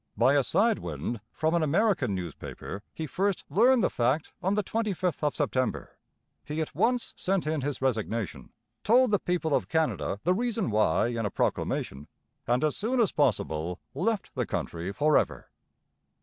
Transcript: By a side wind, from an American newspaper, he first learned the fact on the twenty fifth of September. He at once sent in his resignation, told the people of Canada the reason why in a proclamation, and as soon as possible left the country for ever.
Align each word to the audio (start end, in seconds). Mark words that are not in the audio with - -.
By 0.17 0.33
a 0.33 0.41
side 0.43 0.79
wind, 0.79 1.21
from 1.31 1.53
an 1.53 1.61
American 1.61 2.15
newspaper, 2.15 2.81
he 2.91 3.05
first 3.05 3.43
learned 3.51 3.83
the 3.83 3.89
fact 3.91 4.33
on 4.41 4.55
the 4.55 4.63
twenty 4.63 4.93
fifth 4.95 5.23
of 5.23 5.35
September. 5.35 5.99
He 6.43 6.59
at 6.59 6.73
once 6.73 7.13
sent 7.15 7.45
in 7.45 7.61
his 7.61 7.83
resignation, 7.83 8.51
told 8.83 9.11
the 9.11 9.19
people 9.19 9.53
of 9.53 9.69
Canada 9.69 10.19
the 10.23 10.33
reason 10.33 10.71
why 10.71 11.09
in 11.09 11.23
a 11.23 11.29
proclamation, 11.29 12.07
and 12.47 12.63
as 12.63 12.75
soon 12.75 12.99
as 12.99 13.11
possible 13.11 13.79
left 13.93 14.33
the 14.33 14.47
country 14.47 14.91
for 14.91 15.19
ever. 15.19 15.51